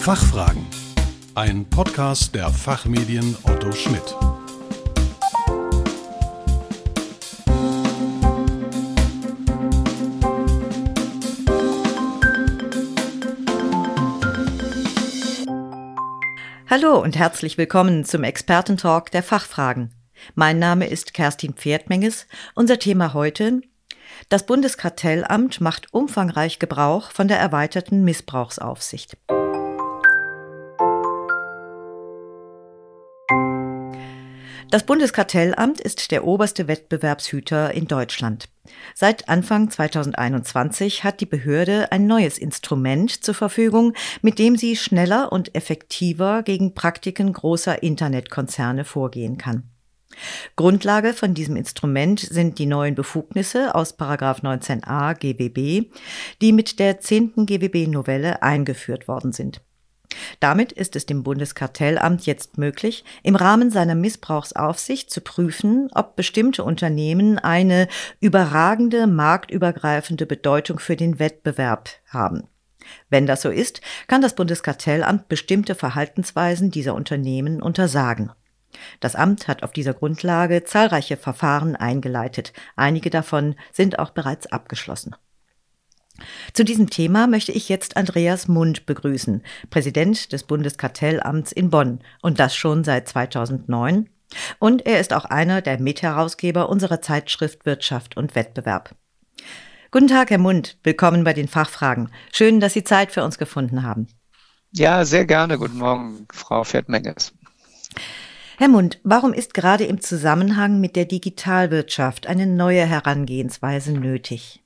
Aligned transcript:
Fachfragen. 0.00 0.64
Ein 1.34 1.66
Podcast 1.68 2.34
der 2.34 2.48
Fachmedien 2.48 3.36
Otto 3.42 3.72
Schmidt. 3.72 4.16
Hallo 16.70 17.02
und 17.02 17.16
herzlich 17.16 17.58
willkommen 17.58 18.04
zum 18.04 18.24
Expertentalk 18.24 19.10
der 19.10 19.22
Fachfragen. 19.22 19.92
Mein 20.34 20.58
Name 20.58 20.86
ist 20.86 21.12
Kerstin 21.12 21.52
Pferdmenges. 21.52 22.26
Unser 22.54 22.78
Thema 22.78 23.12
heute 23.12 23.60
das 24.28 24.46
Bundeskartellamt 24.46 25.60
macht 25.60 25.92
umfangreich 25.92 26.58
Gebrauch 26.58 27.10
von 27.10 27.28
der 27.28 27.38
erweiterten 27.38 28.04
Missbrauchsaufsicht. 28.04 29.16
Das 34.70 34.82
Bundeskartellamt 34.82 35.80
ist 35.80 36.10
der 36.10 36.26
oberste 36.26 36.68
Wettbewerbshüter 36.68 37.72
in 37.72 37.88
Deutschland. 37.88 38.50
Seit 38.94 39.26
Anfang 39.26 39.70
2021 39.70 41.04
hat 41.04 41.22
die 41.22 41.26
Behörde 41.26 41.90
ein 41.90 42.06
neues 42.06 42.36
Instrument 42.36 43.10
zur 43.24 43.32
Verfügung, 43.32 43.94
mit 44.20 44.38
dem 44.38 44.56
sie 44.56 44.76
schneller 44.76 45.32
und 45.32 45.54
effektiver 45.54 46.42
gegen 46.42 46.74
Praktiken 46.74 47.32
großer 47.32 47.82
Internetkonzerne 47.82 48.84
vorgehen 48.84 49.38
kann. 49.38 49.70
Grundlage 50.54 51.14
von 51.14 51.32
diesem 51.32 51.56
Instrument 51.56 52.20
sind 52.20 52.58
die 52.58 52.66
neuen 52.66 52.94
Befugnisse 52.94 53.74
aus 53.74 53.98
19a 53.98 55.14
GWB, 55.14 55.90
die 56.42 56.52
mit 56.52 56.78
der 56.78 57.00
10. 57.00 57.46
GWB-Novelle 57.46 58.42
eingeführt 58.42 59.08
worden 59.08 59.32
sind. 59.32 59.62
Damit 60.40 60.72
ist 60.72 60.96
es 60.96 61.06
dem 61.06 61.22
Bundeskartellamt 61.22 62.26
jetzt 62.26 62.58
möglich, 62.58 63.04
im 63.22 63.36
Rahmen 63.36 63.70
seiner 63.70 63.94
Missbrauchsaufsicht 63.94 65.10
zu 65.10 65.20
prüfen, 65.20 65.90
ob 65.94 66.16
bestimmte 66.16 66.64
Unternehmen 66.64 67.38
eine 67.38 67.88
überragende 68.20 69.06
marktübergreifende 69.06 70.26
Bedeutung 70.26 70.78
für 70.78 70.96
den 70.96 71.18
Wettbewerb 71.18 71.90
haben. 72.08 72.48
Wenn 73.10 73.26
das 73.26 73.42
so 73.42 73.50
ist, 73.50 73.80
kann 74.06 74.22
das 74.22 74.34
Bundeskartellamt 74.34 75.28
bestimmte 75.28 75.74
Verhaltensweisen 75.74 76.70
dieser 76.70 76.94
Unternehmen 76.94 77.62
untersagen. 77.62 78.32
Das 79.00 79.14
Amt 79.14 79.48
hat 79.48 79.62
auf 79.62 79.72
dieser 79.72 79.94
Grundlage 79.94 80.64
zahlreiche 80.64 81.16
Verfahren 81.16 81.76
eingeleitet. 81.76 82.52
Einige 82.76 83.10
davon 83.10 83.56
sind 83.72 83.98
auch 83.98 84.10
bereits 84.10 84.46
abgeschlossen. 84.46 85.16
Zu 86.52 86.64
diesem 86.64 86.90
Thema 86.90 87.26
möchte 87.26 87.52
ich 87.52 87.68
jetzt 87.68 87.96
Andreas 87.96 88.48
Mund 88.48 88.86
begrüßen, 88.86 89.42
Präsident 89.70 90.32
des 90.32 90.44
Bundeskartellamts 90.44 91.52
in 91.52 91.70
Bonn 91.70 92.00
und 92.22 92.38
das 92.38 92.54
schon 92.54 92.84
seit 92.84 93.08
2009. 93.08 94.08
Und 94.58 94.86
er 94.86 95.00
ist 95.00 95.12
auch 95.12 95.24
einer 95.24 95.62
der 95.62 95.80
Mitherausgeber 95.80 96.68
unserer 96.68 97.00
Zeitschrift 97.00 97.64
Wirtschaft 97.66 98.16
und 98.16 98.34
Wettbewerb. 98.34 98.94
Guten 99.90 100.08
Tag, 100.08 100.30
Herr 100.30 100.38
Mund. 100.38 100.76
Willkommen 100.82 101.24
bei 101.24 101.32
den 101.32 101.48
Fachfragen. 101.48 102.10
Schön, 102.32 102.60
dass 102.60 102.74
Sie 102.74 102.84
Zeit 102.84 103.10
für 103.10 103.24
uns 103.24 103.38
gefunden 103.38 103.82
haben. 103.82 104.06
Ja, 104.72 105.04
sehr 105.06 105.24
gerne. 105.24 105.56
Guten 105.56 105.78
Morgen, 105.78 106.26
Frau 106.30 106.62
Pferdmenges. 106.62 107.32
Herr 108.58 108.68
Mund, 108.68 109.00
warum 109.02 109.32
ist 109.32 109.54
gerade 109.54 109.84
im 109.84 110.00
Zusammenhang 110.00 110.80
mit 110.80 110.94
der 110.94 111.06
Digitalwirtschaft 111.06 112.26
eine 112.26 112.46
neue 112.46 112.84
Herangehensweise 112.84 113.92
nötig? 113.92 114.62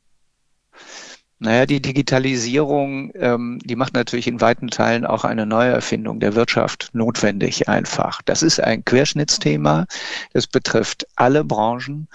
Naja, 1.43 1.67
die 1.67 1.83
Digitalisierung, 1.83 3.11
ähm, 3.17 3.59
die 3.65 3.75
macht 3.75 3.95
natürlich 3.95 4.29
in 4.29 4.41
weiten 4.41 4.69
Teilen 4.69 5.05
auch 5.05 5.25
eine 5.25 5.45
Neuerfindung 5.45 6.21
der 6.21 6.37
Wirtschaft 6.37 6.91
notwendig 6.93 7.69
einfach. 7.69 8.23
Das 8.23 8.45
ist 8.45 8.61
ein 8.61 8.85
Querschnittsthema. 8.85 9.87
Das 10.33 10.47
betrifft 10.47 11.05
alle 11.17 11.43
Branchen. 11.43 12.07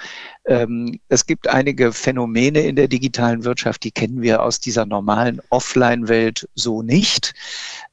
Ähm, 0.48 1.00
es 1.10 1.26
gibt 1.26 1.48
einige 1.48 1.92
Phänomene 1.92 2.62
in 2.62 2.78
der 2.78 2.88
digitalen 2.88 3.44
Wirtschaft, 3.44 3.84
die 3.84 3.92
kennen 3.92 4.22
wir 4.22 4.42
aus 4.42 4.60
dieser 4.60 4.86
normalen 4.86 5.42
Offline-Welt 5.50 6.48
so 6.56 6.82
nicht. 6.82 7.34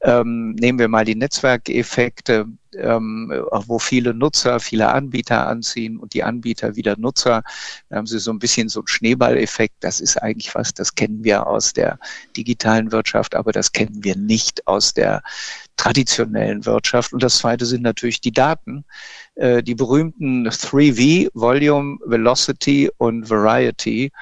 Ähm, 0.03 0.53
nehmen 0.53 0.79
wir 0.79 0.89
mal 0.89 1.05
die 1.05 1.17
Netzwerkeffekte 1.17 2.47
ähm, 2.77 3.31
wo 3.67 3.79
viele 3.79 4.15
Nutzer, 4.15 4.61
viele 4.61 4.89
Anbieter 4.89 5.47
anziehen 5.47 5.99
und 5.99 6.15
die 6.15 6.23
Anbieter 6.23 6.77
wieder 6.77 6.97
Nutzer. 6.99 7.43
Da 7.89 7.97
haben 7.97 8.07
sie 8.07 8.19
so 8.19 8.31
ein 8.31 8.39
bisschen 8.39 8.69
so 8.69 8.81
einen 8.81 8.89
Schneeballeffekt. 8.89 9.77
Das 9.81 10.01
ist 10.01 10.17
eigentlich 10.17 10.55
was, 10.55 10.75
das 10.75 10.95
kennen 10.95 11.25
wir 11.25 11.47
aus 11.47 11.73
der 11.73 11.99
digitalen 12.37 12.93
Wirtschaft, 12.93 13.35
aber 13.35 13.53
das 13.53 13.73
kennen 13.73 14.03
wir 14.03 14.17
nicht 14.17 14.67
aus 14.67 14.95
der 14.95 15.23
traditionellen 15.77 16.65
Wirtschaft. 16.67 17.13
Und 17.13 17.23
das 17.23 17.39
zweite 17.39 17.67
sind 17.67 17.83
natürlich 17.83 18.21
die 18.21 18.33
Daten. 18.33 18.85
Äh, 19.35 19.63
die 19.63 19.75
berühmten 19.75 20.49
3V, 20.49 21.31
Volume, 21.35 21.99
Velocity 22.05 22.91
und 22.99 23.29
Variety. 23.29 24.13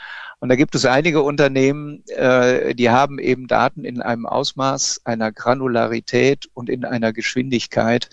Und 0.40 0.48
da 0.48 0.56
gibt 0.56 0.74
es 0.74 0.84
einige 0.84 1.22
Unternehmen, 1.22 2.02
äh, 2.08 2.74
die 2.74 2.90
haben 2.90 3.20
eben 3.20 3.46
Daten 3.46 3.84
in 3.84 4.02
einem 4.02 4.26
Ausmaß, 4.26 5.02
einer 5.04 5.30
Granularität 5.30 6.48
und 6.54 6.68
in 6.68 6.84
einer 6.84 7.12
Geschwindigkeit, 7.12 8.10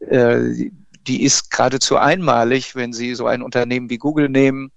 äh, 0.00 0.70
die 1.06 1.22
ist 1.22 1.50
geradezu 1.50 1.96
einmalig, 1.96 2.74
wenn 2.74 2.92
Sie 2.92 3.14
so 3.14 3.26
ein 3.26 3.42
Unternehmen 3.42 3.90
wie 3.90 3.98
Google 3.98 4.28
nehmen, 4.28 4.72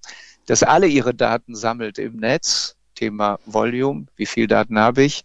das 0.45 0.61
alle 0.61 0.87
Ihre 0.87 1.13
Daten 1.13 1.55
sammelt 1.55 1.97
im 1.97 2.17
Netz. 2.17 2.75
Thema 3.01 3.39
Volume, 3.47 4.05
wie 4.15 4.27
viel 4.27 4.45
Daten 4.45 4.77
habe 4.77 5.01
ich, 5.01 5.23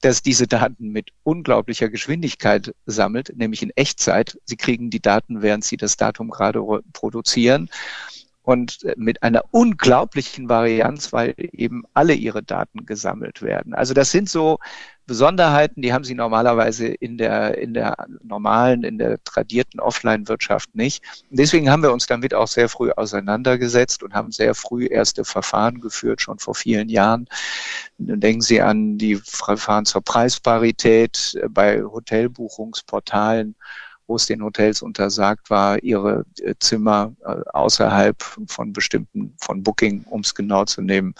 dass 0.00 0.22
diese 0.22 0.46
Daten 0.46 0.90
mit 0.90 1.10
unglaublicher 1.24 1.88
Geschwindigkeit 1.88 2.72
sammelt, 2.86 3.32
nämlich 3.36 3.62
in 3.62 3.72
Echtzeit. 3.74 4.38
Sie 4.44 4.56
kriegen 4.56 4.90
die 4.90 5.02
Daten, 5.02 5.42
während 5.42 5.64
Sie 5.64 5.76
das 5.76 5.96
Datum 5.96 6.30
gerade 6.30 6.62
produzieren 6.92 7.68
und 8.46 8.86
mit 8.96 9.24
einer 9.24 9.42
unglaublichen 9.50 10.48
Varianz, 10.48 11.12
weil 11.12 11.34
eben 11.36 11.82
alle 11.94 12.14
ihre 12.14 12.44
Daten 12.44 12.86
gesammelt 12.86 13.42
werden. 13.42 13.74
Also 13.74 13.92
das 13.92 14.12
sind 14.12 14.30
so 14.30 14.60
Besonderheiten, 15.04 15.82
die 15.82 15.92
haben 15.92 16.04
sie 16.04 16.14
normalerweise 16.14 16.86
in 16.86 17.18
der, 17.18 17.58
in 17.58 17.74
der 17.74 17.96
normalen, 18.22 18.84
in 18.84 18.98
der 18.98 19.18
tradierten 19.24 19.80
Offline-Wirtschaft 19.80 20.76
nicht. 20.76 21.02
Und 21.28 21.40
deswegen 21.40 21.70
haben 21.70 21.82
wir 21.82 21.92
uns 21.92 22.06
damit 22.06 22.34
auch 22.34 22.46
sehr 22.46 22.68
früh 22.68 22.92
auseinandergesetzt 22.92 24.04
und 24.04 24.14
haben 24.14 24.30
sehr 24.30 24.54
früh 24.54 24.86
erste 24.86 25.24
Verfahren 25.24 25.80
geführt, 25.80 26.22
schon 26.22 26.38
vor 26.38 26.54
vielen 26.54 26.88
Jahren. 26.88 27.26
Denken 27.98 28.42
Sie 28.42 28.60
an 28.62 28.96
die 28.96 29.16
Verfahren 29.16 29.86
zur 29.86 30.02
Preisparität 30.02 31.36
bei 31.50 31.82
Hotelbuchungsportalen 31.82 33.56
wo 34.06 34.16
es 34.16 34.26
den 34.26 34.42
Hotels 34.42 34.82
untersagt 34.82 35.50
war, 35.50 35.82
ihre 35.82 36.24
äh, 36.40 36.54
Zimmer 36.58 37.14
äh, 37.24 37.36
außerhalb 37.52 38.22
von 38.46 38.72
bestimmten, 38.72 39.34
von 39.38 39.62
Booking, 39.62 40.04
um 40.08 40.20
es 40.20 40.34
genau 40.34 40.64
zu 40.64 40.82
nehmen, 40.82 41.14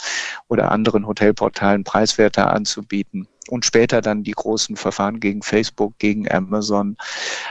oder 0.49 0.71
anderen 0.71 1.07
Hotelportalen 1.07 1.85
preiswerter 1.85 2.53
anzubieten. 2.53 3.29
Und 3.49 3.65
später 3.65 4.01
dann 4.01 4.25
die 4.25 4.33
großen 4.33 4.77
Verfahren 4.77 5.21
gegen 5.21 5.41
Facebook, 5.41 5.97
gegen 5.99 6.29
Amazon. 6.31 6.97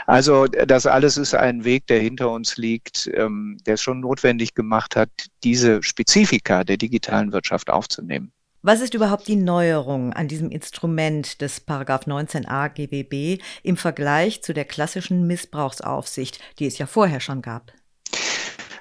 Also 0.08 0.46
das 0.46 0.86
alles 0.86 1.16
ist 1.16 1.34
ein 1.34 1.64
Weg, 1.64 1.88
der 1.88 2.02
hinter 2.02 2.32
uns 2.32 2.58
liegt, 2.58 3.10
ähm, 3.14 3.58
der 3.66 3.76
es 3.76 3.82
schon 3.82 4.02
notwendig 4.02 4.56
gemacht 4.56 4.98
hat, 4.98 5.10
diese 5.46 5.82
Spezifika 5.84 6.66
der 6.66 6.76
digitalen 6.76 7.32
Wirtschaft 7.32 7.70
aufzunehmen. 7.70 8.35
Was 8.68 8.82
ist 8.82 8.96
überhaupt 8.96 9.28
die 9.28 9.36
Neuerung 9.36 10.12
an 10.14 10.28
diesem 10.28 10.50
Instrument 10.50 11.40
des 11.40 11.60
Paragraph 11.60 12.08
19a 12.08 12.70
GWB 12.70 13.40
im 13.62 13.78
Vergleich 13.78 14.42
zu 14.42 14.56
der 14.56 14.66
klassischen 14.66 15.28
Missbrauchsaufsicht, 15.28 16.40
die 16.58 16.66
es 16.66 16.80
ja 16.80 16.88
vorher 16.88 17.20
schon 17.20 17.44
gab? 17.44 17.74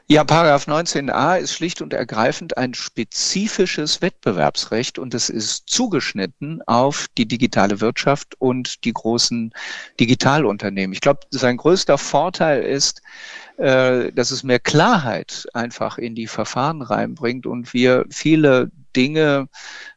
Ja, 0.06 0.24
Paragraph 0.24 0.68
19a 0.68 1.36
ist 1.36 1.52
schlicht 1.52 1.82
und 1.82 1.92
ergreifend 1.92 2.56
ein 2.56 2.72
spezifisches 2.72 4.00
Wettbewerbsrecht 4.00 4.98
und 4.98 5.12
es 5.12 5.28
ist 5.28 5.68
zugeschnitten 5.68 6.62
auf 6.66 7.08
die 7.18 7.28
digitale 7.28 7.82
Wirtschaft 7.82 8.36
und 8.38 8.86
die 8.86 8.92
großen 8.94 9.52
Digitalunternehmen. 10.00 10.94
Ich 10.94 11.02
glaube, 11.02 11.20
sein 11.28 11.58
größter 11.58 11.98
Vorteil 11.98 12.62
ist, 12.62 13.02
äh, 13.58 14.10
dass 14.12 14.30
es 14.30 14.44
mehr 14.44 14.60
Klarheit 14.60 15.46
einfach 15.52 15.98
in 15.98 16.14
die 16.14 16.26
Verfahren 16.26 16.80
reinbringt 16.80 17.44
und 17.44 17.74
wir 17.74 18.06
viele 18.08 18.70
Dinge 18.96 19.48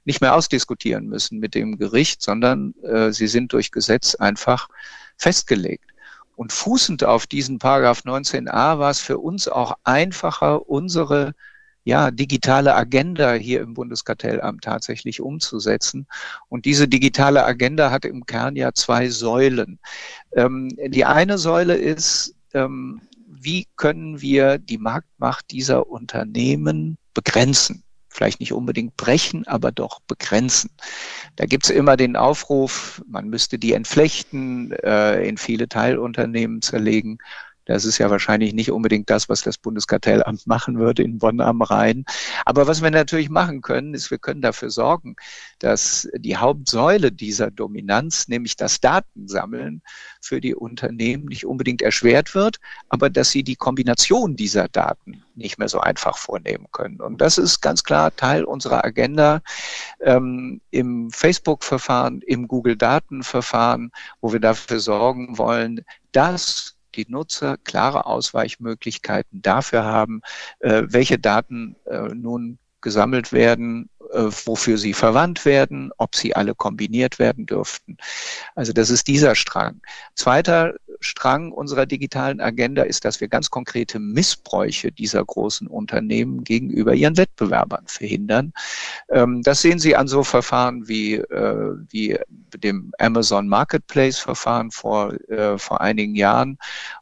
nicht 0.06 0.22
mehr 0.22 0.36
ausdiskutieren 0.36 1.08
müssen 1.08 1.40
mit 1.40 1.56
dem 1.56 1.78
Gericht, 1.78 2.22
sondern 2.22 2.74
äh, 2.84 3.12
sie 3.12 3.28
sind 3.28 3.54
durch 3.54 3.72
Gesetz 3.72 4.16
einfach 4.16 4.70
festgelegt. 5.18 5.92
Und 6.36 6.54
fußend 6.54 7.04
auf 7.04 7.26
diesen 7.26 7.58
Paragraph 7.58 8.02
19a 8.06 8.78
war 8.78 8.92
es 8.92 9.00
für 9.00 9.18
uns 9.18 9.48
auch 9.48 9.76
einfacher, 9.84 10.70
unsere 10.70 11.34
ja, 11.88 12.12
digitale 12.12 12.76
Agenda 12.76 13.34
hier 13.34 13.62
im 13.62 13.74
Bundeskartellamt 13.74 14.62
tatsächlich 14.62 15.22
umzusetzen. 15.22 16.06
Und 16.50 16.66
diese 16.66 16.86
digitale 16.86 17.46
Agenda 17.46 17.92
hat 17.92 18.04
im 18.04 18.26
Kern 18.26 18.58
ja 18.58 18.74
zwei 18.74 19.08
Säulen. 19.08 19.80
Ähm, 20.34 20.70
die 20.88 21.06
eine 21.06 21.38
Säule 21.38 21.78
ist, 21.78 22.36
ähm, 22.54 23.00
wie 23.26 23.68
können 23.78 24.20
wir 24.20 24.58
die 24.58 24.78
Marktmacht 24.78 25.50
dieser 25.52 25.90
Unternehmen 25.90 26.98
begrenzen? 27.14 27.84
Vielleicht 28.18 28.40
nicht 28.40 28.52
unbedingt 28.52 28.98
brechen, 28.98 29.48
aber 29.48 29.72
doch 29.72 30.00
begrenzen. 30.02 30.72
Da 31.36 31.46
gibt's 31.46 31.70
immer 31.70 31.96
den 31.96 32.16
Aufruf, 32.16 33.04
man 33.08 33.30
müsste 33.30 33.60
die 33.60 33.74
entflechten, 33.74 34.72
äh, 34.72 35.28
in 35.28 35.38
viele 35.38 35.70
Teilunternehmen 35.70 36.62
zerlegen. 36.62 37.20
Das 37.68 37.84
ist 37.84 37.98
ja 37.98 38.10
wahrscheinlich 38.10 38.54
nicht 38.54 38.72
unbedingt 38.72 39.10
das, 39.10 39.28
was 39.28 39.42
das 39.42 39.58
Bundeskartellamt 39.58 40.48
machen 40.48 40.80
würde 40.80 41.04
in 41.04 41.20
Bonn 41.20 41.42
am 41.42 41.62
Rhein. 41.62 42.06
Aber 42.46 42.66
was 42.66 42.82
wir 42.82 42.90
natürlich 42.90 43.30
machen 43.30 43.62
können, 43.62 43.94
ist, 43.94 44.10
wir 44.10 44.18
können 44.18 44.42
dafür 44.42 44.70
sorgen, 44.70 45.18
dass 45.60 46.08
die 46.16 46.38
Hauptsäule 46.38 47.12
dieser 47.12 47.52
Dominanz, 47.52 48.30
nämlich 48.30 48.56
das 48.56 48.80
Datensammeln 48.80 49.82
für 50.22 50.40
die 50.40 50.56
Unternehmen 50.56 51.26
nicht 51.26 51.46
unbedingt 51.46 51.82
erschwert 51.82 52.36
wird, 52.36 52.58
aber 52.88 53.10
dass 53.10 53.32
sie 53.32 53.44
die 53.44 53.58
Kombination 53.58 54.38
dieser 54.38 54.70
Daten 54.70 55.24
nicht 55.36 55.58
mehr 55.60 55.68
so 55.68 55.82
einfach 55.82 56.18
vornehmen 56.18 56.68
können. 56.72 57.02
Und 57.02 57.20
das 57.20 57.38
ist 57.38 57.62
ganz 57.62 57.84
klar 57.84 58.16
Teil 58.16 58.46
unserer 58.46 58.86
Agenda 58.86 59.42
ähm, 60.00 60.62
im 60.72 61.12
Facebook-Verfahren, 61.12 62.22
im 62.22 62.48
Google-Daten-Verfahren, 62.48 63.92
wo 64.22 64.32
wir 64.32 64.40
dafür 64.40 64.80
sorgen 64.80 65.38
wollen, 65.38 65.84
dass 66.14 66.77
die 66.98 67.06
Nutzer 67.08 67.58
klare 67.58 68.06
Ausweichmöglichkeiten 68.06 69.42
dafür 69.42 69.86
haben, 69.86 70.22
äh, 70.60 70.84
welche 70.88 71.20
Daten 71.20 71.76
äh, 71.86 72.10
nun 72.14 72.58
gesammelt 72.82 73.32
werden, 73.32 73.90
wofür 74.18 74.78
sie 74.78 74.94
verwandt 74.94 75.46
werden, 75.46 75.92
ob 75.98 76.16
sie 76.16 76.36
alle 76.36 76.56
kombiniert 76.56 77.20
werden 77.20 77.46
dürften. 77.46 77.98
Also 78.56 78.74
das 78.74 78.90
ist 78.90 79.08
dieser 79.08 79.36
Strang. 79.36 79.82
Zweiter 80.16 80.74
Strang 81.00 81.52
unserer 81.52 81.86
digitalen 81.86 82.42
Agenda 82.42 82.84
ist, 82.84 83.06
dass 83.06 83.22
wir 83.22 83.28
ganz 83.28 83.50
konkrete 83.50 84.00
Missbräuche 84.00 84.92
dieser 84.92 85.24
großen 85.24 85.68
Unternehmen 85.68 86.44
gegenüber 86.44 86.94
ihren 86.94 87.18
Wettbewerbern 87.18 87.86
verhindern. 87.88 88.54
Ähm, 89.10 89.42
das 89.44 89.62
sehen 89.62 89.80
Sie 89.80 89.96
an 89.96 90.08
so 90.08 90.24
Verfahren 90.24 90.88
wie, 90.88 91.16
äh, 91.16 91.76
wie 91.90 92.18
dem 92.56 92.92
Amazon 93.00 93.48
Marketplace 93.48 94.18
Verfahren 94.18 94.72
vor, 94.72 95.14
äh, 95.30 95.58
vor 95.58 95.82
einigen 95.82 96.16
Jahren, 96.16 96.58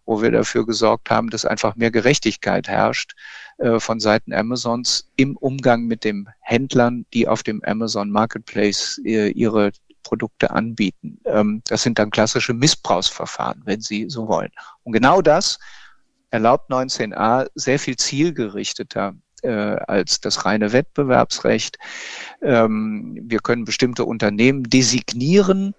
wo 0.05 0.21
wir 0.21 0.31
dafür 0.31 0.65
gesorgt 0.65 1.09
haben, 1.09 1.29
dass 1.29 1.45
einfach 1.45 1.75
mehr 1.75 1.91
Gerechtigkeit 1.91 2.67
herrscht 2.67 3.15
äh, 3.57 3.79
von 3.79 3.99
Seiten 3.99 4.33
Amazons 4.33 5.09
im 5.15 5.37
Umgang 5.37 5.85
mit 5.85 6.03
den 6.03 6.27
Händlern, 6.41 7.05
die 7.13 7.27
auf 7.27 7.43
dem 7.43 7.63
Amazon 7.63 8.09
Marketplace 8.09 8.99
äh, 9.05 9.29
ihre 9.29 9.71
Produkte 10.03 10.51
anbieten. 10.51 11.19
Ähm, 11.25 11.61
das 11.67 11.83
sind 11.83 11.97
dann 11.97 12.11
klassische 12.11 12.53
Missbrauchsverfahren, 12.53 13.61
wenn 13.65 13.81
Sie 13.81 14.09
so 14.09 14.27
wollen. 14.27 14.51
Und 14.83 14.93
genau 14.93 15.21
das 15.21 15.59
erlaubt 16.31 16.69
19a 16.69 17.47
sehr 17.55 17.79
viel 17.79 17.95
zielgerichteter 17.95 19.15
äh, 19.41 19.49
als 19.49 20.19
das 20.19 20.45
reine 20.45 20.73
Wettbewerbsrecht. 20.73 21.77
Ähm, 22.41 23.17
wir 23.21 23.39
können 23.39 23.63
bestimmte 23.63 24.05
Unternehmen 24.05 24.63
designieren, 24.63 25.75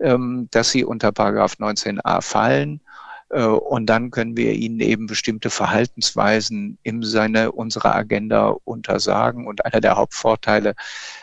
ähm, 0.00 0.48
dass 0.50 0.70
sie 0.70 0.84
unter 0.84 1.12
Paragraph 1.12 1.54
19a 1.58 2.22
fallen 2.22 2.80
und 3.36 3.86
dann 3.86 4.10
können 4.10 4.36
wir 4.36 4.52
ihnen 4.54 4.80
eben 4.80 5.06
bestimmte 5.06 5.50
Verhaltensweisen 5.50 6.78
im 6.82 7.02
Sinne 7.02 7.52
unserer 7.52 7.94
Agenda 7.94 8.56
untersagen. 8.64 9.46
Und 9.46 9.64
einer 9.66 9.80
der 9.80 9.96
Hauptvorteile, 9.96 10.74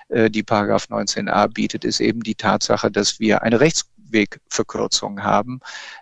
äh, 0.10 0.30
die 0.30 0.44
Paragraph 0.44 0.86
19a 0.90 1.48
bietet, 1.48 1.84
ist 1.84 2.00
eben 2.00 2.22
die 2.22 2.36
Tatsache, 2.36 2.92
dass 2.92 3.20
wir 3.20 3.42
eine 3.42 3.60
Rechtswegverkürzung 4.12 5.24
haben. 5.24 5.60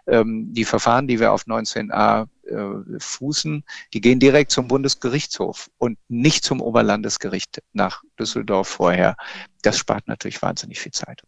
Ähm, 0.08 0.54
die 0.54 0.66
Verfahren, 0.66 1.08
die 1.08 1.20
wir 1.20 1.32
auf 1.32 1.44
19a 1.44 2.28
äh, 2.46 3.00
fußen, 3.00 3.64
die 3.94 4.02
gehen 4.02 4.20
direkt 4.20 4.52
zum 4.52 4.68
Bundesgerichtshof 4.68 5.70
und 5.78 5.98
nicht 6.08 6.44
zum 6.44 6.62
Oberlandesgericht 6.62 7.62
nach 7.74 8.04
Düsseldorf 8.20 8.68
vorher. 8.68 9.16
Das 9.62 9.78
spart 9.78 10.08
natürlich 10.08 10.42
wahnsinnig 10.42 10.80
viel 10.80 10.92
Zeit. 10.92 11.22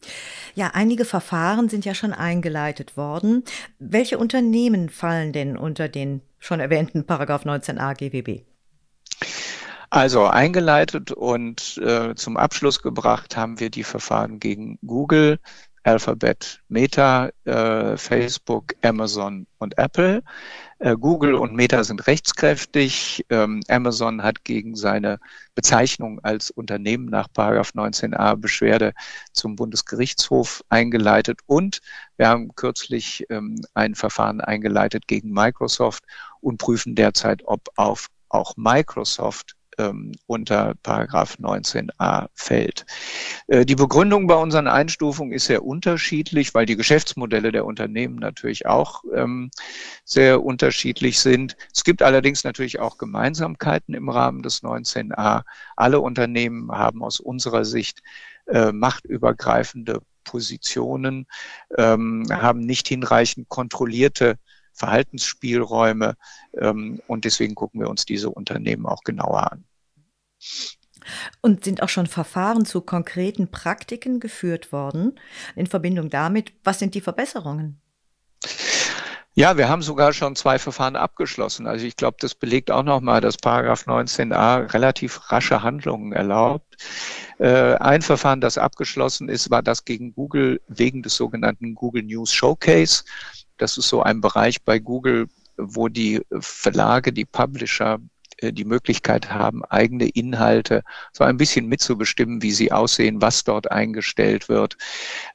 Ja, 0.55 0.71
einige 0.73 1.05
Verfahren 1.05 1.69
sind 1.69 1.85
ja 1.85 1.93
schon 1.93 2.13
eingeleitet 2.13 2.97
worden. 2.97 3.43
Welche 3.79 4.17
Unternehmen 4.17 4.89
fallen 4.89 5.33
denn 5.33 5.57
unter 5.57 5.87
den 5.87 6.21
schon 6.39 6.59
erwähnten 6.59 7.05
Paragraph 7.05 7.45
19a 7.45 7.95
GWB? 7.95 8.43
Also 9.91 10.25
eingeleitet 10.25 11.11
und 11.11 11.77
äh, 11.77 12.15
zum 12.15 12.35
Abschluss 12.35 12.81
gebracht 12.81 13.37
haben 13.37 13.61
wir 13.61 13.69
die 13.69 13.83
Verfahren 13.83 14.39
gegen 14.39 14.77
Google, 14.85 15.39
Alphabet, 15.85 16.61
Meta, 16.67 17.29
äh, 17.43 17.95
Facebook, 17.95 18.73
Amazon 18.81 19.45
und 19.59 19.77
Apple. 19.77 20.23
Äh, 20.79 20.95
Google 20.95 21.35
und 21.35 21.53
Meta 21.53 21.83
sind 21.83 22.07
rechtskräftig. 22.07 23.23
Ähm, 23.29 23.61
Amazon 23.69 24.23
hat 24.23 24.43
gegen 24.43 24.75
seine 24.75 25.19
Bezeichnung 25.53 26.19
als 26.23 26.49
Unternehmen 26.49 27.05
nach 27.05 27.27
19a 27.27 28.35
Beschwerde 28.35 28.93
zum 29.31 29.55
Bundesgerichtshof 29.55 30.63
eingeleitet 30.69 31.41
und 31.45 31.81
wir 32.17 32.29
haben 32.29 32.55
kürzlich 32.55 33.23
ähm, 33.29 33.61
ein 33.75 33.93
Verfahren 33.93 34.41
eingeleitet 34.41 35.07
gegen 35.07 35.31
Microsoft 35.31 36.03
und 36.41 36.57
prüfen 36.57 36.95
derzeit, 36.95 37.43
ob 37.45 37.69
auf 37.75 38.07
auch 38.29 38.57
Microsoft 38.57 39.55
ähm, 39.77 40.13
unter 40.27 40.73
Paragraph 40.83 41.37
19a 41.39 42.27
fällt. 42.33 42.85
Äh, 43.47 43.65
die 43.65 43.75
Begründung 43.75 44.27
bei 44.27 44.35
unseren 44.35 44.67
Einstufungen 44.67 45.33
ist 45.33 45.45
sehr 45.45 45.63
unterschiedlich, 45.63 46.53
weil 46.53 46.65
die 46.65 46.75
Geschäftsmodelle 46.75 47.51
der 47.51 47.65
Unternehmen 47.65 48.15
natürlich 48.15 48.65
auch 48.65 49.03
ähm, 49.13 49.51
sehr 50.03 50.43
unterschiedlich 50.43 51.19
sind. 51.19 51.55
Es 51.73 51.83
gibt 51.83 52.01
allerdings 52.01 52.43
natürlich 52.43 52.79
auch 52.79 52.97
Gemeinsamkeiten 52.97 53.93
im 53.93 54.09
Rahmen 54.09 54.41
des 54.41 54.63
19a. 54.63 55.43
Alle 55.75 55.99
Unternehmen 55.99 56.71
haben 56.71 57.03
aus 57.03 57.19
unserer 57.19 57.65
Sicht 57.65 58.01
äh, 58.47 58.71
machtübergreifende 58.71 60.01
Positionen, 60.23 61.27
ähm, 61.77 62.25
haben 62.29 62.59
nicht 62.59 62.87
hinreichend 62.87 63.47
kontrollierte 63.47 64.37
Verhaltensspielräume. 64.75 66.15
Ähm, 66.59 67.01
und 67.07 67.25
deswegen 67.25 67.55
gucken 67.55 67.81
wir 67.81 67.89
uns 67.89 68.05
diese 68.05 68.29
Unternehmen 68.29 68.85
auch 68.85 69.03
genauer 69.03 69.51
an. 69.51 69.65
Und 71.41 71.63
sind 71.63 71.81
auch 71.81 71.89
schon 71.89 72.07
Verfahren 72.07 72.65
zu 72.65 72.81
konkreten 72.81 73.49
Praktiken 73.49 74.19
geführt 74.19 74.71
worden 74.71 75.19
in 75.55 75.67
Verbindung 75.67 76.09
damit? 76.09 76.53
Was 76.63 76.79
sind 76.79 76.95
die 76.95 77.01
Verbesserungen? 77.01 77.81
Ja, 79.37 79.57
wir 79.57 79.67
haben 79.67 79.81
sogar 79.81 80.13
schon 80.13 80.37
zwei 80.37 80.57
Verfahren 80.57 80.95
abgeschlossen. 80.95 81.67
Also 81.67 81.85
ich 81.85 81.97
glaube, 81.97 82.15
das 82.21 82.33
belegt 82.35 82.71
auch 82.71 82.83
nochmal, 82.83 83.19
dass 83.19 83.35
Paragraph 83.35 83.85
19a 83.85 84.73
relativ 84.73 85.29
rasche 85.29 85.61
Handlungen 85.61 86.13
erlaubt. 86.13 86.77
Äh, 87.39 87.75
ein 87.75 88.01
Verfahren, 88.01 88.39
das 88.39 88.57
abgeschlossen 88.57 89.27
ist, 89.27 89.51
war 89.51 89.61
das 89.61 89.83
gegen 89.83 90.13
Google 90.13 90.61
wegen 90.69 91.03
des 91.03 91.17
sogenannten 91.17 91.75
Google 91.75 92.03
News 92.03 92.31
Showcase. 92.31 93.03
Das 93.57 93.77
ist 93.77 93.89
so 93.89 94.01
ein 94.03 94.21
Bereich 94.21 94.63
bei 94.63 94.79
Google, 94.79 95.27
wo 95.57 95.89
die 95.89 96.21
Verlage, 96.39 97.11
die 97.11 97.25
Publisher 97.25 97.99
die 98.53 98.65
Möglichkeit 98.65 99.31
haben, 99.31 99.63
eigene 99.65 100.07
Inhalte 100.09 100.83
so 101.13 101.23
ein 101.23 101.37
bisschen 101.37 101.67
mitzubestimmen, 101.67 102.41
wie 102.41 102.51
sie 102.51 102.71
aussehen, 102.71 103.21
was 103.21 103.43
dort 103.43 103.71
eingestellt 103.71 104.49
wird. 104.49 104.77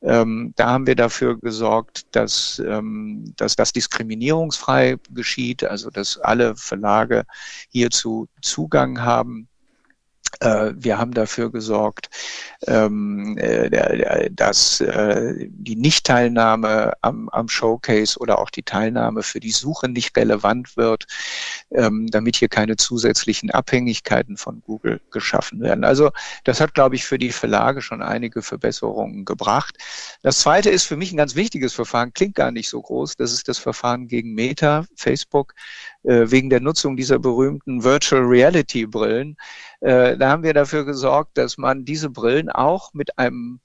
Ähm, 0.03 0.53
da 0.57 0.71
haben 0.71 0.87
wir 0.87 0.97
dafür 0.97 1.39
gesorgt, 1.39 2.15
dass, 2.15 2.61
ähm, 2.67 3.33
dass 3.37 3.57
das 3.57 3.73
diskriminierungsfrei 3.73 4.97
geschieht, 5.11 5.65
also 5.65 5.91
dass 5.91 6.19
alle 6.19 6.57
Verlage 6.57 7.25
hierzu 7.71 8.29
Zugang 8.41 9.03
haben 9.03 9.47
äh, 9.47 9.50
wir 10.41 10.99
haben 10.99 11.13
dafür 11.13 11.51
gesorgt, 11.51 12.09
ähm, 12.67 13.37
äh, 13.39 14.31
dass 14.31 14.81
äh, 14.81 15.49
die 15.49 15.77
Nichtteilnahme 15.77 16.93
am, 17.01 17.29
am 17.31 17.49
Showcase 17.49 18.19
oder 18.19 18.39
auch 18.39 18.51
die 18.51 18.63
Teilnahme 18.63 19.23
für 19.23 19.41
die 19.41 19.51
Suche 19.51 19.89
nicht 19.89 20.17
relevant 20.17 20.77
wird, 20.77 21.07
ähm, 21.71 22.07
damit 22.09 22.37
hier 22.37 22.49
keine 22.49 22.77
zusätzlichen 22.77 23.51
Abhängigkeiten 23.51 24.37
von 24.37 24.63
Google 24.67 25.01
geschaffen 25.11 25.61
werden. 25.61 25.85
Also 25.85 26.11
das 26.45 26.61
hat, 26.61 26.75
glaube 26.75 26.97
ich, 26.97 27.05
für 27.05 27.19
die 27.19 27.33
Verlage 27.33 27.81
schon 27.83 28.03
einige 28.03 28.43
Verbesserungen 28.43 29.25
gebracht. 29.25 29.77
Das 30.23 30.41
zweite 30.41 30.71
ist 30.71 30.85
für 30.85 30.97
mich 30.97 31.13
ein 31.13 31.17
ganz 31.17 31.35
wichtiges 31.35 31.73
Verfahren, 31.75 32.13
klingt 32.13 32.35
gar 32.35 32.51
nicht 32.51 32.69
so 32.69 32.81
groß. 32.81 33.17
Das 33.17 33.33
ist 33.33 33.49
das 33.49 33.59
Verfahren 33.59 34.09
gegen 34.09 34.35
Meta, 34.35 34.85
Facebook, 34.97 35.55
wegen 36.03 36.51
der 36.51 36.61
Nutzung 36.61 36.97
dieser 36.97 37.19
berühmten 37.19 37.85
Virtual 37.85 38.23
Reality 38.23 38.87
Brillen. 38.87 39.37
Äh, 39.81 40.17
da 40.17 40.31
haben 40.31 40.43
wir 40.43 40.55
dafür 40.55 40.85
gesorgt, 40.85 41.37
dass 41.37 41.59
man 41.59 41.85
diese 41.85 42.11
Brillen 42.11 42.51
auch 42.51 42.95
mit 42.95 43.19
einem 43.19 43.61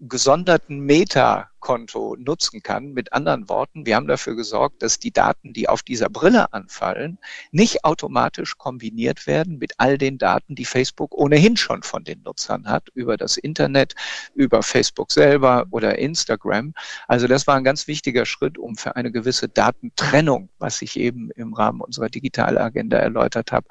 gesonderten 0.00 0.80
Meta 0.80 1.50
Bankkonto 1.64 2.16
nutzen 2.18 2.62
kann. 2.62 2.92
Mit 2.92 3.12
anderen 3.12 3.48
Worten, 3.48 3.86
wir 3.86 3.96
haben 3.96 4.06
dafür 4.06 4.36
gesorgt, 4.36 4.82
dass 4.82 4.98
die 4.98 5.10
Daten, 5.10 5.52
die 5.52 5.68
auf 5.68 5.82
dieser 5.82 6.08
Brille 6.10 6.52
anfallen, 6.52 7.18
nicht 7.52 7.84
automatisch 7.84 8.56
kombiniert 8.58 9.26
werden 9.26 9.58
mit 9.58 9.72
all 9.78 9.96
den 9.98 10.18
Daten, 10.18 10.54
die 10.54 10.66
Facebook 10.66 11.14
ohnehin 11.14 11.56
schon 11.56 11.82
von 11.82 12.04
den 12.04 12.22
Nutzern 12.22 12.68
hat, 12.68 12.88
über 12.94 13.16
das 13.16 13.36
Internet, 13.36 13.94
über 14.34 14.62
Facebook 14.62 15.10
selber 15.10 15.64
oder 15.70 15.98
Instagram. 15.98 16.74
Also 17.08 17.26
das 17.26 17.46
war 17.46 17.56
ein 17.56 17.64
ganz 17.64 17.88
wichtiger 17.88 18.26
Schritt, 18.26 18.58
um 18.58 18.76
für 18.76 18.94
eine 18.96 19.10
gewisse 19.10 19.48
Datentrennung, 19.48 20.50
was 20.58 20.82
ich 20.82 20.98
eben 20.98 21.30
im 21.32 21.54
Rahmen 21.54 21.80
unserer 21.80 22.08
Digitalagenda 22.08 22.98
erläutert 22.98 23.52
habe, 23.52 23.66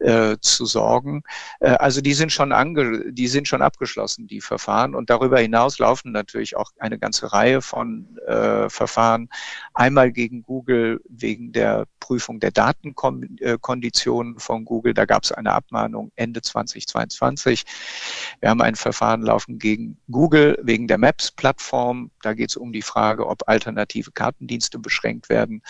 äh, 0.00 0.36
zu 0.40 0.66
sorgen. 0.66 1.22
Äh, 1.60 1.70
also 1.70 2.00
die 2.00 2.14
sind 2.14 2.32
schon 2.32 2.52
ange 2.52 3.12
die 3.12 3.28
sind 3.28 3.48
schon 3.48 3.62
abgeschlossen, 3.62 4.26
die 4.26 4.40
Verfahren. 4.40 4.94
Und 4.94 5.10
darüber 5.10 5.38
hinaus 5.38 5.78
laufen 5.78 6.12
natürlich 6.12 6.56
auch 6.56 6.70
eine 6.78 6.98
ganze 6.98 7.29
Reihe 7.32 7.62
von 7.62 8.18
äh, 8.26 8.68
Verfahren. 8.68 9.28
Einmal 9.74 10.12
gegen 10.12 10.42
Google 10.42 11.00
wegen 11.08 11.52
der 11.52 11.86
Prüfung 12.00 12.40
der 12.40 12.50
Datenkonditionen 12.50 14.38
von 14.40 14.64
Google. 14.64 14.94
Da 14.94 15.04
gab 15.04 15.22
es 15.22 15.30
eine 15.30 15.52
Abmahnung 15.52 16.10
Ende 16.16 16.42
2022. 16.42 17.64
Wir 18.40 18.50
haben 18.50 18.60
ein 18.60 18.74
Verfahren 18.74 19.22
laufen 19.22 19.58
gegen 19.58 19.98
Google 20.10 20.58
wegen 20.62 20.88
der 20.88 20.98
Maps-Plattform. 20.98 22.10
Da 22.22 22.34
geht 22.34 22.50
es 22.50 22.56
um 22.56 22.72
die 22.72 22.82
Frage, 22.82 23.26
ob 23.26 23.48
alternative 23.48 24.10
Kartendienste 24.10 24.78
beschränkt 24.78 25.28
werden. 25.28 25.62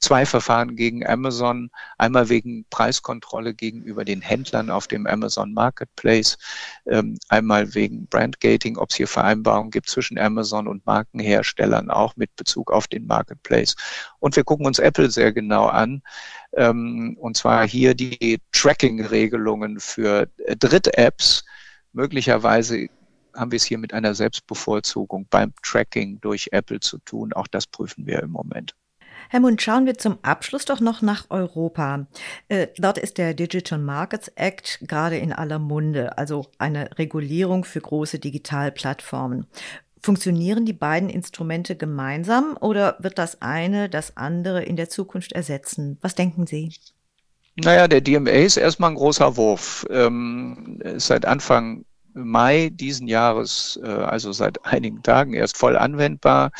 Zwei 0.00 0.26
Verfahren 0.26 0.74
gegen 0.74 1.06
Amazon. 1.06 1.70
Einmal 1.96 2.28
wegen 2.28 2.64
Preiskontrolle 2.70 3.54
gegenüber 3.54 4.04
den 4.04 4.20
Händlern 4.20 4.70
auf 4.70 4.88
dem 4.88 5.06
Amazon 5.06 5.54
Marketplace. 5.54 6.38
Ähm, 6.86 7.18
einmal 7.28 7.74
wegen 7.74 8.06
Brandgating, 8.06 8.78
ob 8.78 8.90
es 8.90 8.96
hier 8.96 9.08
Vereinbarungen 9.08 9.70
gibt 9.70 9.88
zwischen 9.88 10.18
Amazon 10.18 10.66
und 10.66 10.84
Markenherstellern, 11.12 11.90
auch 11.90 12.16
mit 12.16 12.34
Bezug 12.36 12.72
auf 12.72 12.86
den 12.86 13.06
Marketplace. 13.06 13.74
Und 14.18 14.36
wir 14.36 14.44
gucken 14.44 14.66
uns 14.66 14.78
Apple 14.78 15.10
sehr 15.10 15.32
genau 15.32 15.66
an. 15.66 16.02
Ähm, 16.52 17.16
und 17.20 17.36
zwar 17.36 17.66
hier 17.66 17.94
die 17.94 18.40
Tracking-Regelungen 18.52 19.80
für 19.80 20.28
äh, 20.38 20.56
Dritt-Apps. 20.56 21.44
Möglicherweise 21.92 22.88
haben 23.34 23.50
wir 23.50 23.56
es 23.56 23.64
hier 23.64 23.78
mit 23.78 23.92
einer 23.92 24.14
Selbstbevorzugung 24.14 25.26
beim 25.30 25.52
Tracking 25.62 26.20
durch 26.20 26.48
Apple 26.52 26.80
zu 26.80 26.98
tun. 26.98 27.32
Auch 27.32 27.48
das 27.48 27.66
prüfen 27.66 28.06
wir 28.06 28.22
im 28.22 28.30
Moment. 28.30 28.74
Herr 29.30 29.40
Mund, 29.40 29.62
schauen 29.62 29.86
wir 29.86 29.96
zum 29.96 30.18
Abschluss 30.22 30.64
doch 30.64 30.80
noch 30.80 31.02
nach 31.02 31.26
Europa. 31.30 32.06
Äh, 32.48 32.68
dort 32.76 32.98
ist 32.98 33.18
der 33.18 33.34
Digital 33.34 33.78
Markets 33.78 34.28
Act 34.36 34.80
gerade 34.82 35.16
in 35.16 35.32
aller 35.32 35.58
Munde, 35.58 36.18
also 36.18 36.46
eine 36.58 36.90
Regulierung 36.98 37.64
für 37.64 37.80
große 37.80 38.18
Digitalplattformen. 38.18 39.46
Funktionieren 40.04 40.66
die 40.66 40.74
beiden 40.74 41.08
Instrumente 41.08 41.76
gemeinsam 41.76 42.58
oder 42.60 42.98
wird 42.98 43.16
das 43.16 43.40
eine 43.40 43.88
das 43.88 44.18
andere 44.18 44.62
in 44.62 44.76
der 44.76 44.90
Zukunft 44.90 45.32
ersetzen? 45.32 45.96
Was 46.02 46.14
denken 46.14 46.46
Sie? 46.46 46.74
Naja, 47.56 47.88
der 47.88 48.02
DMA 48.02 48.28
ist 48.28 48.58
erstmal 48.58 48.90
ein 48.90 48.96
großer 48.96 49.38
Wurf. 49.38 49.86
Ähm, 49.88 50.78
seit 50.96 51.24
Anfang 51.24 51.86
Mai 52.12 52.68
diesen 52.70 53.08
Jahres, 53.08 53.80
äh, 53.82 53.88
also 53.88 54.32
seit 54.32 54.62
einigen 54.66 55.02
Tagen 55.02 55.32
erst 55.32 55.56
voll 55.56 55.74
anwendbar. 55.74 56.52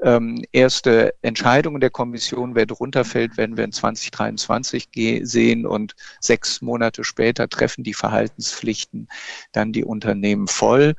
Ähm, 0.00 0.44
erste 0.52 1.14
Entscheidungen 1.20 1.80
der 1.80 1.90
Kommission, 1.90 2.54
wer 2.54 2.66
drunter 2.66 3.04
fällt, 3.04 3.36
werden 3.36 3.56
wir 3.56 3.64
in 3.64 3.72
2023 3.72 4.88
sehen 5.24 5.66
und 5.66 5.96
sechs 6.20 6.62
Monate 6.62 7.02
später 7.02 7.48
treffen 7.48 7.82
die 7.82 7.94
Verhaltenspflichten 7.94 9.08
dann 9.50 9.72
die 9.72 9.84
Unternehmen 9.84 10.46
voll. 10.46 10.94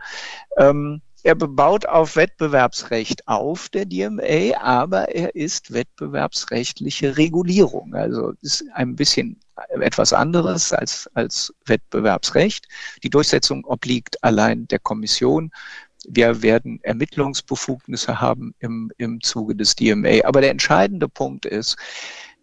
Ähm, 0.57 1.01
er 1.23 1.35
bebaut 1.35 1.85
auf 1.85 2.15
Wettbewerbsrecht 2.15 3.27
auf, 3.27 3.69
der 3.69 3.85
DMA, 3.85 4.57
aber 4.59 5.13
er 5.13 5.35
ist 5.35 5.73
wettbewerbsrechtliche 5.73 7.17
Regulierung. 7.17 7.93
Also 7.93 8.33
ist 8.41 8.63
ein 8.73 8.95
bisschen 8.95 9.39
etwas 9.81 10.13
anderes 10.13 10.71
als, 10.71 11.09
als 11.13 11.53
Wettbewerbsrecht. 11.65 12.67
Die 13.03 13.09
Durchsetzung 13.09 13.65
obliegt 13.65 14.23
allein 14.23 14.67
der 14.67 14.79
Kommission. 14.79 15.51
Wir 16.07 16.41
werden 16.41 16.79
Ermittlungsbefugnisse 16.83 18.21
haben 18.21 18.55
im, 18.59 18.91
im 18.97 19.19
Zuge 19.21 19.55
des 19.55 19.75
DMA. 19.75 20.23
Aber 20.23 20.41
der 20.41 20.51
entscheidende 20.51 21.09
Punkt 21.09 21.45
ist, 21.45 21.77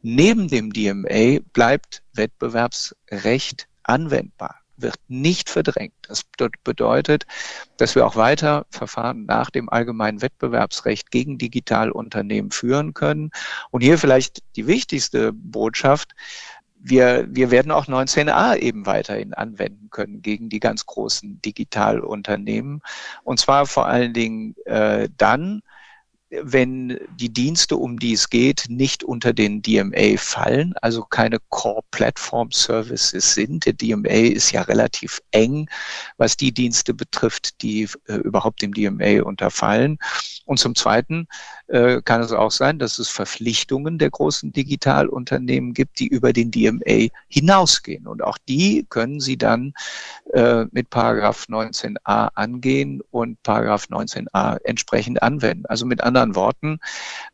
neben 0.03 0.49
dem 0.49 0.73
DMA 0.73 1.41
bleibt 1.53 2.03
Wettbewerbsrecht 2.13 3.67
anwendbar 3.85 4.66
wird 4.77 4.97
nicht 5.09 5.51
verdrängt. 5.51 5.95
Das 6.09 6.25
bedeutet, 6.65 7.27
dass 7.77 7.95
wir 7.95 8.07
auch 8.07 8.17
weiter 8.17 8.67
Verfahren 8.71 9.27
nach 9.27 9.51
dem 9.51 9.69
allgemeinen 9.69 10.23
Wettbewerbsrecht 10.23 11.11
gegen 11.11 11.39
Digitalunternehmen 11.39 12.51
führen 12.51 12.95
können. 12.95 13.31
Und 13.71 13.83
hier 13.83 13.99
vielleicht 13.99 14.43
die 14.57 14.67
wichtigste 14.67 15.33
Botschaft. 15.33 16.13
Wir, 16.79 17.27
wir 17.29 17.51
werden 17.51 17.73
auch 17.73 17.87
19a 17.87 18.57
eben 18.57 18.87
weiterhin 18.87 19.35
anwenden 19.35 19.91
können 19.91 20.23
gegen 20.23 20.49
die 20.49 20.61
ganz 20.61 20.87
großen 20.87 21.41
Digitalunternehmen. 21.43 22.81
Und 23.25 23.41
zwar 23.41 23.67
vor 23.67 23.87
allen 23.87 24.13
Dingen 24.13 24.55
äh, 24.67 25.09
dann, 25.17 25.63
wenn 26.31 26.99
die 27.17 27.33
Dienste, 27.33 27.77
um 27.77 27.99
die 27.99 28.13
es 28.13 28.31
geht, 28.31 28.67
nicht 28.69 29.05
unter 29.05 29.33
den 29.33 29.63
DMA 29.63 30.17
fallen, 30.17 30.75
also 30.83 31.03
keine 31.03 31.39
Core 31.51 31.83
Platform 31.93 32.51
Services 32.51 33.35
sind. 33.35 33.65
Der 33.67 33.75
DMA 33.75 34.09
ist 34.09 34.51
ja 34.51 34.63
relativ 34.63 35.21
eng, 35.31 35.69
was 36.17 36.37
die 36.37 36.53
Dienste 36.53 36.95
betrifft, 36.95 37.63
die 37.63 37.89
äh, 38.07 38.15
überhaupt 38.15 38.63
dem 38.63 38.75
DMA 38.75 39.23
unterfallen. 39.23 39.99
Und 40.47 40.59
zum 40.59 40.75
Zweiten 40.75 41.29
äh, 41.69 42.01
kann 42.03 42.21
es 42.21 42.33
auch 42.33 42.51
sein, 42.51 42.79
dass 42.79 42.99
es 42.99 43.09
Verpflichtungen 43.09 43.99
der 43.99 44.11
großen 44.11 44.53
Digitalunternehmen 44.53 45.75
gibt, 45.75 45.99
die 45.99 46.07
über 46.07 46.33
den 46.33 46.51
DMA 46.51 47.09
hinausgehen. 47.29 48.07
Und 48.07 48.23
auch 48.23 48.39
die 48.49 48.87
können 48.89 49.21
Sie 49.21 49.37
dann 49.37 49.75
äh, 50.33 50.67
mit 50.71 50.91
Paragraph 50.91 51.47
19a 51.49 52.31
angehen 52.35 53.03
und 53.11 53.43
Paragraph 53.43 53.87
19a 53.91 54.59
entsprechend 54.65 55.23
anwenden. 55.23 55.67
Also 55.67 55.87
mit 55.87 56.03
anderen 56.03 56.35
Worten, 56.35 56.79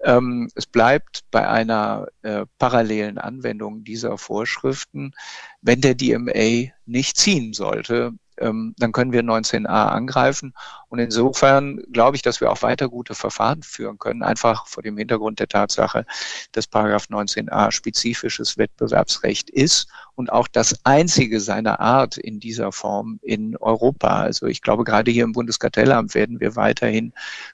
ähm, 0.02 0.48
es 0.54 0.66
bleibt 0.66 1.20
bei 1.30 1.48
einer 1.48 2.06
äh, 2.22 2.46
parallelen 2.58 3.18
Anwendung 3.18 3.84
dieser 3.84 4.18
Vorschriften, 4.18 5.12
wenn 5.60 5.80
der 5.80 5.94
DMA 5.94 6.70
nicht 6.86 7.16
ziehen 7.16 7.52
sollte, 7.52 8.12
ähm, 8.42 8.75
dann 8.78 8.92
können 8.92 9.12
wir 9.12 9.22
19a 9.22 9.66
angreifen. 9.66 10.54
Und 10.88 10.99
insofern 10.99 11.80
glaube 11.92 12.16
ich, 12.16 12.22
dass 12.22 12.40
wir 12.40 12.50
auch 12.50 12.62
weiter 12.62 12.88
gute 12.88 13.14
Verfahren 13.14 13.62
führen 13.62 13.99
können, 13.99 14.22
einfach 14.22 14.66
vor 14.66 14.82
dem 14.82 14.99
Hintergrund 14.99 15.40
der 15.40 15.49
Tatsache, 15.49 16.04
dass 16.52 16.66
Paragraph 16.66 17.06
19a 17.08 17.70
spezifisches 17.70 18.58
Wettbewerbsrecht 18.58 19.49
ist 19.49 19.88
und 20.14 20.30
auch 20.30 20.49
das 20.49 20.78
einzige 20.84 21.40
seiner 21.40 21.80
Art 21.80 22.18
in 22.18 22.40
dieser 22.40 22.72
Form 22.72 23.18
in 23.22 23.56
Europa. 23.56 24.20
Also 24.22 24.46
ich 24.46 24.61
glaube, 24.61 24.84
gerade 24.84 25.11
hier 25.11 25.25
im 25.25 25.32
Bundeskartellamt 25.32 26.14
werden 26.14 26.40
wir 26.40 26.56
weiterhin 26.56 27.12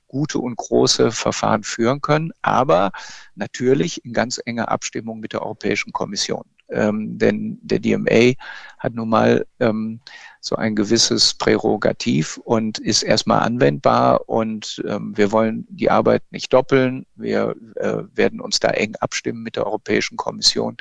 gute 0.09 0.39
und 0.39 0.57
große 0.57 1.13
Verfahren 1.13 1.63
führen 1.63 2.01
können, 2.01 2.33
aber 2.43 2.91
natürlich 3.35 4.05
in 4.05 4.13
ganz 4.13 4.41
enger 4.45 4.71
Abstimmung 4.71 5.21
mit 5.21 5.33
der 5.33 5.43
Europäischen 5.43 5.93
Kommission. 5.93 6.45
Ähm, 6.71 7.19
denn 7.19 7.59
der 7.63 7.79
DMA 7.79 8.35
hat 8.79 8.95
nun 8.95 9.09
mal 9.09 9.47
ähm, 9.61 10.01
so 10.41 10.57
ein 10.57 10.77
gewisses 10.77 11.35
Prärogativ 11.35 12.39
und 12.39 12.79
ist 12.79 13.03
erstmal 13.03 13.41
anwendbar 13.41 14.29
und 14.29 14.83
ähm, 14.87 15.17
wir 15.17 15.33
wollen 15.33 15.67
die 15.69 15.91
Arbeit 15.91 16.23
nicht 16.31 16.53
doppeln. 16.53 17.07
Wir 17.17 17.55
äh, 17.77 18.03
werden 18.15 18.41
uns 18.41 18.61
da 18.61 18.69
eng 18.69 18.95
abstimmen 19.01 19.43
mit 19.43 19.57
der 19.57 19.67
Europäischen 19.67 20.17
Kommission. 20.17 20.77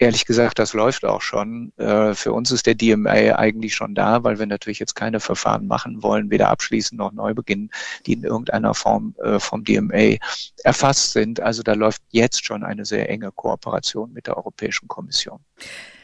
Ehrlich 0.00 0.24
gesagt, 0.24 0.58
das 0.58 0.72
läuft 0.72 1.04
auch 1.04 1.20
schon. 1.20 1.72
Äh, 1.76 2.14
für 2.14 2.32
uns 2.32 2.50
ist 2.50 2.66
der 2.66 2.74
DMA 2.74 3.36
eigentlich 3.36 3.74
schon 3.74 3.94
da, 3.94 4.24
weil 4.24 4.38
wir 4.38 4.46
natürlich 4.46 4.78
jetzt 4.78 4.94
keine 4.94 5.20
Verfahren 5.20 5.66
machen 5.66 6.02
wollen, 6.02 6.30
weder 6.30 6.48
abschließen 6.48 6.96
noch 6.96 7.12
neu 7.12 7.34
beginnen, 7.34 7.70
die 8.06 8.14
in 8.14 8.24
irgendeiner 8.24 8.72
Form 8.72 9.14
äh, 9.22 9.38
vom 9.38 9.62
DMA 9.62 10.16
erfasst 10.64 11.12
sind. 11.12 11.40
Also 11.40 11.62
da 11.62 11.74
läuft 11.74 12.00
jetzt 12.10 12.46
schon 12.46 12.64
eine 12.64 12.86
sehr 12.86 13.10
enge 13.10 13.30
Kooperation 13.30 14.12
mit 14.12 14.26
der 14.26 14.38
Europäischen 14.38 14.88
Kommission. 14.88 15.40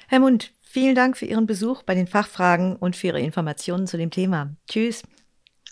Herr 0.08 0.20
Mund, 0.20 0.52
Vielen 0.68 0.94
Dank 0.94 1.16
für 1.16 1.24
Ihren 1.24 1.46
Besuch 1.46 1.84
bei 1.84 1.94
den 1.94 2.06
Fachfragen 2.06 2.76
und 2.76 2.96
für 2.96 3.06
Ihre 3.06 3.20
Informationen 3.20 3.86
zu 3.86 3.96
dem 3.96 4.10
Thema. 4.10 4.54
Tschüss. 4.68 5.04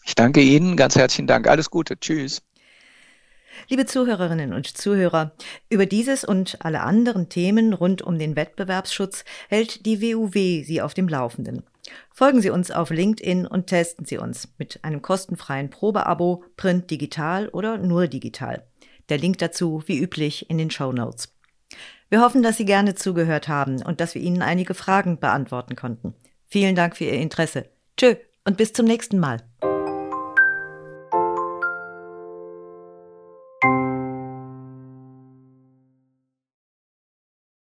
Ich 0.02 0.14
danke 0.14 0.40
Ihnen. 0.40 0.78
Ganz 0.78 0.96
herzlichen 0.96 1.26
Dank. 1.26 1.46
Alles 1.46 1.68
Gute. 1.68 2.00
Tschüss. 2.00 2.40
Liebe 3.68 3.86
Zuhörerinnen 3.86 4.52
und 4.52 4.66
Zuhörer, 4.66 5.32
über 5.70 5.86
dieses 5.86 6.24
und 6.24 6.58
alle 6.64 6.82
anderen 6.82 7.28
Themen 7.28 7.72
rund 7.72 8.02
um 8.02 8.18
den 8.18 8.36
Wettbewerbsschutz 8.36 9.24
hält 9.48 9.86
die 9.86 10.02
WUW 10.02 10.64
Sie 10.64 10.82
auf 10.82 10.92
dem 10.94 11.08
Laufenden. 11.08 11.62
Folgen 12.12 12.40
Sie 12.40 12.50
uns 12.50 12.70
auf 12.70 12.90
LinkedIn 12.90 13.46
und 13.46 13.66
testen 13.66 14.04
Sie 14.04 14.18
uns 14.18 14.48
mit 14.58 14.80
einem 14.82 15.02
kostenfreien 15.02 15.70
Probeabo, 15.70 16.44
Print 16.56 16.90
digital 16.90 17.48
oder 17.48 17.78
nur 17.78 18.06
digital. 18.06 18.66
Der 19.08 19.18
Link 19.18 19.38
dazu 19.38 19.82
wie 19.86 19.98
üblich 19.98 20.48
in 20.50 20.58
den 20.58 20.70
Show 20.70 20.92
Notes. 20.92 21.34
Wir 22.10 22.20
hoffen, 22.20 22.42
dass 22.42 22.58
Sie 22.58 22.64
gerne 22.64 22.94
zugehört 22.94 23.48
haben 23.48 23.82
und 23.82 24.00
dass 24.00 24.14
wir 24.14 24.22
Ihnen 24.22 24.42
einige 24.42 24.74
Fragen 24.74 25.18
beantworten 25.18 25.74
konnten. 25.74 26.14
Vielen 26.46 26.76
Dank 26.76 26.96
für 26.96 27.04
Ihr 27.04 27.12
Interesse. 27.14 27.68
Tschö 27.96 28.14
und 28.44 28.56
bis 28.56 28.72
zum 28.72 28.86
nächsten 28.86 29.18
Mal. 29.18 29.38